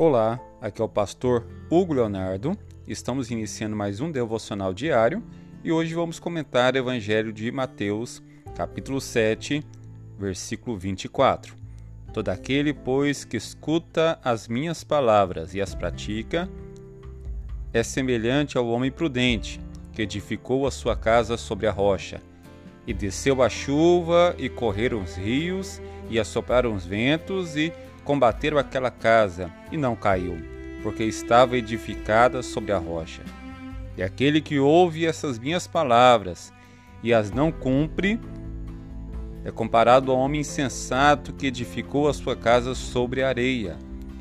[0.00, 2.56] Olá, aqui é o pastor Hugo Leonardo.
[2.86, 5.24] Estamos iniciando mais um devocional diário
[5.64, 8.22] e hoje vamos comentar o Evangelho de Mateus,
[8.54, 9.60] capítulo 7,
[10.16, 11.56] versículo 24.
[12.12, 16.48] Todo aquele, pois, que escuta as minhas palavras e as pratica,
[17.72, 19.60] é semelhante ao homem prudente
[19.92, 22.22] que edificou a sua casa sobre a rocha.
[22.86, 27.72] E desceu a chuva, e correram os rios, e assopraram os ventos, e
[28.04, 30.38] combateram aquela casa e não caiu,
[30.82, 33.22] porque estava edificada sobre a rocha.
[33.96, 36.52] E aquele que ouve essas minhas palavras
[37.02, 38.20] e as não cumpre,
[39.44, 43.76] é comparado ao homem insensato que edificou a sua casa sobre a areia,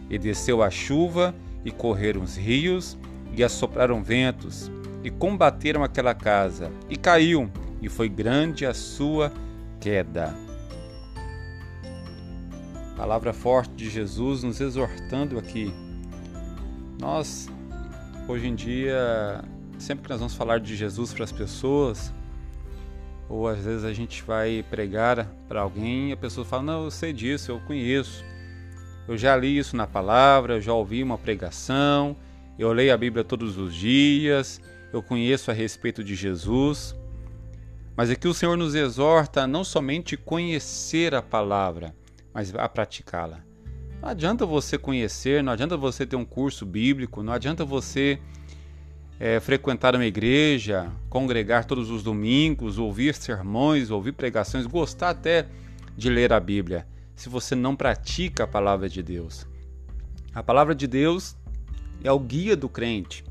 [0.10, 2.98] e desceu a chuva, e correram os rios,
[3.36, 4.72] e assopraram ventos,
[5.04, 9.32] e combateram aquela casa, e caiu, e foi grande a sua
[9.80, 10.47] queda.
[12.98, 15.72] Palavra forte de Jesus nos exortando aqui.
[17.00, 17.48] Nós,
[18.28, 19.46] hoje em dia,
[19.78, 22.12] sempre que nós vamos falar de Jesus para as pessoas,
[23.30, 26.92] ou às vezes a gente vai pregar para alguém e a pessoa fala: Não, eu
[26.92, 28.26] sei disso, eu conheço.
[29.08, 32.18] Eu já li isso na palavra, eu já ouvi uma pregação,
[32.58, 34.60] eu leio a Bíblia todos os dias,
[34.92, 36.96] eu conheço a respeito de Jesus.
[37.96, 41.96] Mas aqui o Senhor nos exorta a não somente conhecer a palavra,
[42.38, 43.40] mas a praticá-la.
[44.00, 48.20] Não adianta você conhecer, não adianta você ter um curso bíblico, não adianta você
[49.20, 55.48] é, frequentar uma igreja, congregar todos os domingos, ouvir sermões, ouvir pregações, gostar até
[55.98, 59.48] de ler a Bíblia, se você não pratica a palavra de Deus.
[60.32, 61.36] A palavra de Deus
[62.04, 63.26] é o guia do crente,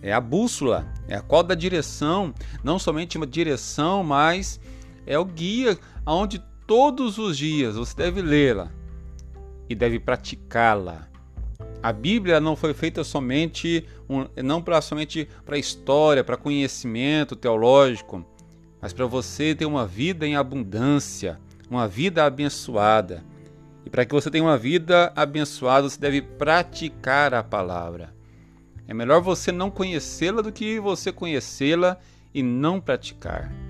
[0.00, 4.58] é a bússola, é a qual da direção, não somente uma direção, mas
[5.06, 8.70] é o guia aonde todos os dias você deve lê-la
[9.68, 11.08] e deve praticá-la.
[11.82, 18.24] A Bíblia não foi feita somente um, não para somente para história, para conhecimento teológico,
[18.80, 21.38] mas para você ter uma vida em abundância,
[21.70, 23.22] uma vida abençoada.
[23.84, 28.14] E para que você tenha uma vida abençoada, você deve praticar a palavra.
[28.88, 31.98] É melhor você não conhecê-la do que você conhecê-la
[32.32, 33.63] e não praticar.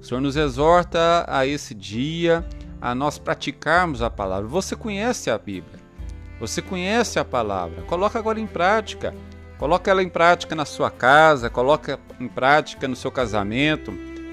[0.00, 2.46] O Senhor nos exorta a esse dia
[2.80, 4.46] a nós praticarmos a palavra.
[4.46, 5.80] Você conhece a Bíblia,
[6.38, 9.14] você conhece a palavra, coloca agora em prática.
[9.58, 13.90] Coloca ela em prática na sua casa, coloca em prática no seu casamento,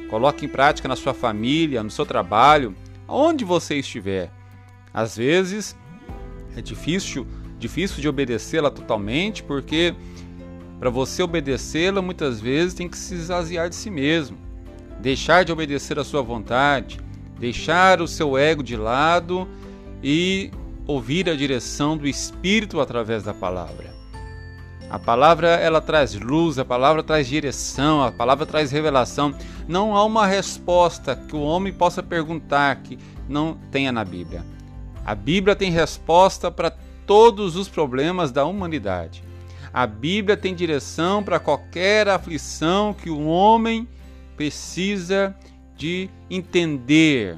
[0.10, 2.76] coloca em prática na sua família, no seu trabalho,
[3.08, 4.30] onde você estiver.
[4.94, 5.78] Às vezes
[6.58, 7.26] é difícil,
[7.58, 9.96] difícil de obedecê-la totalmente, porque
[10.78, 14.38] para você obedecê-la, muitas vezes tem que se esvaziar de si mesmo
[15.04, 16.98] deixar de obedecer à sua vontade,
[17.38, 19.46] deixar o seu ego de lado
[20.02, 20.50] e
[20.88, 23.94] ouvir a direção do Espírito através da palavra.
[24.90, 29.36] A palavra ela traz luz, a palavra traz direção, a palavra traz revelação.
[29.68, 32.98] Não há uma resposta que o homem possa perguntar que
[33.28, 34.46] não tenha na Bíblia.
[35.06, 36.72] A Bíblia tem resposta para
[37.06, 39.22] todos os problemas da humanidade.
[39.74, 43.86] A Bíblia tem direção para qualquer aflição que o homem
[44.36, 45.36] precisa
[45.76, 47.38] de entender.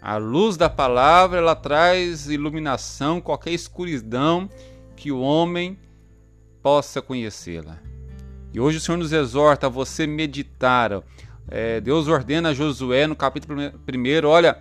[0.00, 4.50] A luz da palavra ela traz iluminação, qualquer escuridão
[4.96, 5.78] que o homem
[6.62, 7.78] possa conhecê-la.
[8.52, 11.02] E hoje o Senhor nos exorta a você meditar.
[11.48, 14.58] É, Deus ordena a Josué no capítulo 1: olha,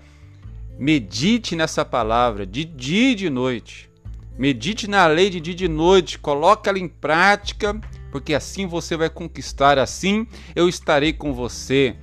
[0.79, 3.89] medite nessa palavra de dia e de noite.
[4.37, 7.79] Medite na lei de dia e de noite, coloque ela em prática
[8.13, 11.95] porque assim você vai conquistar, assim eu estarei com você.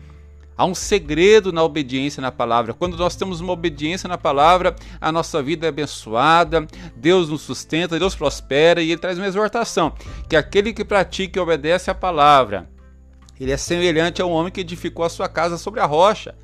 [0.57, 2.75] Há um segredo na obediência na palavra.
[2.75, 6.67] Quando nós temos uma obediência na palavra, a nossa vida é abençoada,
[6.97, 9.95] Deus nos sustenta, Deus prospera e ele traz uma exortação:
[10.29, 12.69] que aquele que pratica e obedece a palavra,
[13.39, 16.35] ele é semelhante ao homem que edificou a sua casa sobre a rocha,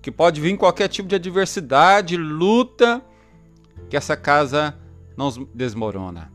[0.00, 3.02] que pode vir qualquer tipo de adversidade, luta,
[3.90, 4.74] que essa casa
[5.14, 6.34] não desmorona.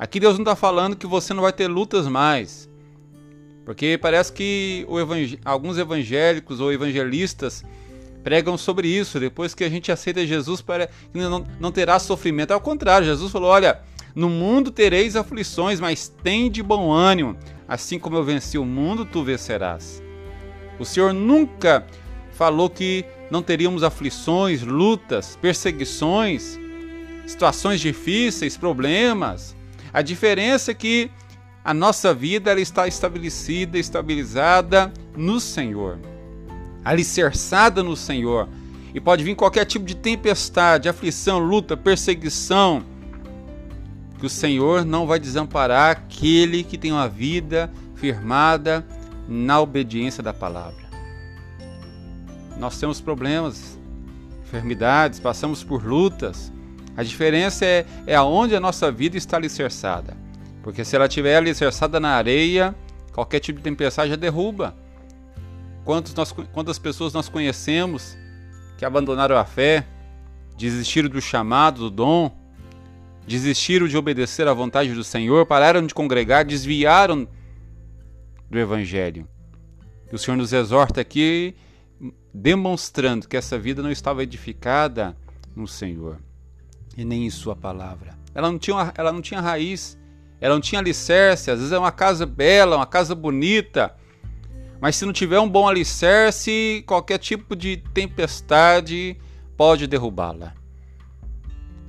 [0.00, 2.70] Aqui Deus não está falando que você não vai ter lutas mais.
[3.66, 5.38] Porque parece que evang...
[5.44, 7.62] alguns evangélicos ou evangelistas
[8.24, 9.20] pregam sobre isso.
[9.20, 10.88] Depois que a gente aceita Jesus, para...
[11.12, 12.52] não, não terá sofrimento.
[12.52, 13.82] Ao contrário, Jesus falou: Olha,
[14.14, 17.36] no mundo tereis aflições, mas tem de bom ânimo.
[17.68, 20.02] Assim como eu venci o mundo, tu vencerás.
[20.78, 21.86] O Senhor nunca
[22.32, 26.58] falou que não teríamos aflições, lutas, perseguições,
[27.26, 29.59] situações difíceis, problemas.
[29.92, 31.10] A diferença é que
[31.64, 35.98] a nossa vida ela está estabelecida, estabilizada no Senhor,
[36.84, 38.48] alicerçada no Senhor.
[38.94, 42.82] E pode vir qualquer tipo de tempestade, aflição, luta, perseguição.
[44.18, 48.84] Que o Senhor não vai desamparar aquele que tem uma vida firmada
[49.28, 50.90] na obediência da palavra.
[52.58, 53.78] Nós temos problemas,
[54.42, 56.52] enfermidades, passamos por lutas.
[56.96, 60.16] A diferença é, é aonde a nossa vida está alicerçada.
[60.62, 62.74] Porque se ela estiver alicerçada na areia,
[63.12, 64.74] qualquer tipo de tempestade já derruba.
[65.84, 68.16] Quantos nós, quantas pessoas nós conhecemos
[68.76, 69.86] que abandonaram a fé,
[70.56, 72.36] desistiram do chamado, do dom,
[73.26, 77.26] desistiram de obedecer à vontade do Senhor, pararam de congregar, desviaram
[78.50, 79.26] do Evangelho.
[80.10, 81.54] E o Senhor nos exorta aqui,
[82.34, 85.16] demonstrando que essa vida não estava edificada
[85.54, 86.18] no Senhor
[87.00, 88.18] e nem em Sua palavra.
[88.34, 89.98] Ela não tinha, ela não tinha raiz,
[90.40, 91.50] ela não tinha alicerce.
[91.50, 93.94] Às vezes é uma casa bela, uma casa bonita,
[94.80, 99.16] mas se não tiver um bom alicerce, qualquer tipo de tempestade
[99.56, 100.54] pode derrubá-la.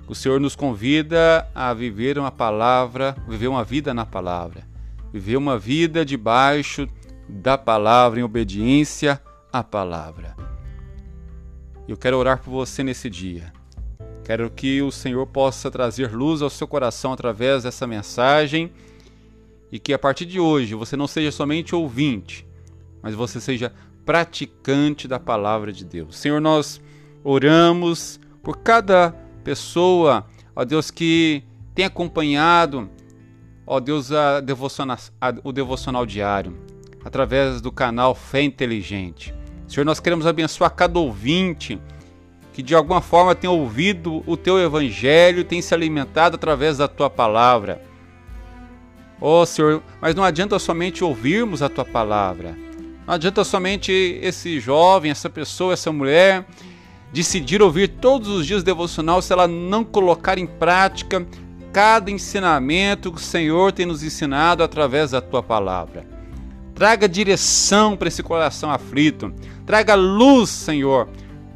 [0.07, 4.71] O Senhor nos convida a viver uma palavra, viver uma vida na palavra
[5.11, 6.87] viver uma vida debaixo
[7.27, 9.21] da palavra, em obediência
[9.51, 10.35] à palavra.
[11.87, 13.51] Eu quero orar por você nesse dia.
[14.23, 18.71] Quero que o Senhor possa trazer luz ao seu coração através dessa mensagem
[19.71, 22.45] e que a partir de hoje você não seja somente ouvinte,
[23.01, 23.73] mas você seja
[24.05, 26.17] praticante da palavra de Deus.
[26.17, 26.81] Senhor, nós
[27.23, 29.11] oramos por cada
[29.43, 30.25] pessoa,
[30.55, 31.43] ó Deus, que
[31.73, 32.89] tem acompanhado
[33.65, 36.57] ó Deus, a devocional, a, o devocional diário,
[37.05, 39.33] através do canal Fé Inteligente.
[39.65, 41.79] Senhor, nós queremos abençoar cada ouvinte
[42.53, 47.09] que de alguma forma tem ouvido o teu evangelho, tem se alimentado através da tua
[47.09, 47.81] palavra.
[49.19, 52.55] Ó oh, Senhor, mas não adianta somente ouvirmos a tua palavra.
[53.05, 56.45] Não adianta somente esse jovem, essa pessoa, essa mulher
[57.11, 61.25] decidir ouvir todos os dias devocional se ela não colocar em prática
[61.73, 66.05] cada ensinamento que o Senhor tem nos ensinado através da tua palavra.
[66.73, 69.33] Traga direção para esse coração aflito.
[69.65, 71.07] Traga luz, Senhor,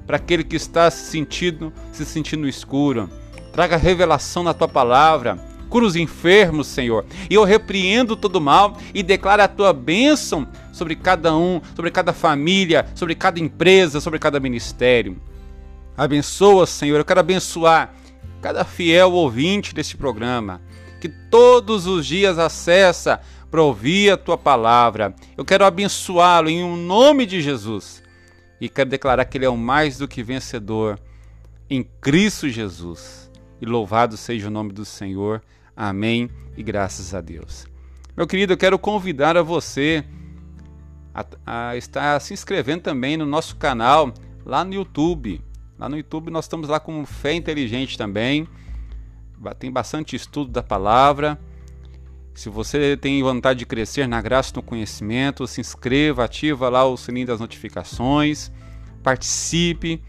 [0.05, 3.09] para aquele que está se sentindo, se sentindo escuro.
[3.51, 5.39] Traga revelação na tua palavra.
[5.69, 7.05] Cura os enfermos, Senhor.
[7.29, 12.13] E eu repreendo todo mal e declaro a tua bênção sobre cada um, sobre cada
[12.13, 15.17] família, sobre cada empresa, sobre cada ministério.
[15.97, 16.97] Abençoa, Senhor.
[16.97, 17.93] Eu quero abençoar
[18.41, 20.61] cada fiel ouvinte deste programa,
[21.01, 23.19] que todos os dias acessa
[23.49, 25.15] para ouvir a tua palavra.
[25.35, 28.04] Eu quero abençoá-lo em um nome de Jesus
[28.65, 30.99] e quero declarar que ele é o mais do que vencedor
[31.69, 33.29] em Cristo Jesus.
[33.61, 35.43] E louvado seja o nome do Senhor.
[35.77, 37.67] Amém e graças a Deus.
[38.17, 40.03] Meu querido, eu quero convidar a você
[41.13, 44.11] a, a estar se inscrevendo também no nosso canal
[44.43, 45.39] lá no YouTube.
[45.77, 48.47] Lá no YouTube nós estamos lá com Fé Inteligente também.
[49.59, 51.39] Tem bastante estudo da palavra.
[52.35, 56.97] Se você tem vontade de crescer na graça no conhecimento, se inscreva, ativa lá o
[56.97, 58.51] sininho das notificações,
[59.01, 60.03] participe.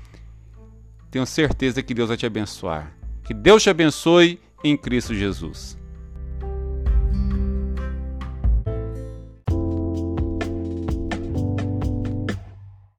[1.08, 2.92] Tenho certeza que Deus vai te abençoar.
[3.24, 5.78] Que Deus te abençoe em Cristo Jesus.